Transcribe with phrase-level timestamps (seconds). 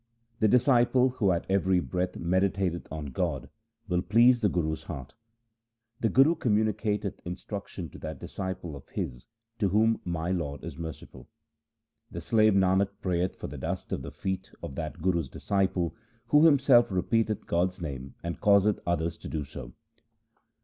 [0.39, 3.49] The disciple who at every breath meditateth on God,
[3.87, 5.13] will please the Guru's heart.
[5.99, 9.27] The Guru communicateth instruction to that disciple of his
[9.59, 11.29] to whom my Lord is merciful.
[12.09, 15.93] The slave Nanak prayeth for the dust of the feet of that Guru's disciple
[16.29, 19.71] who himself repeateth God's name and causeth others to do so.